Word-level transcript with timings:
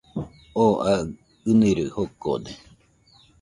Oo 0.61 0.75
aɨ 0.91 1.01
ɨniroi 1.49 1.91
jokode 1.95 2.51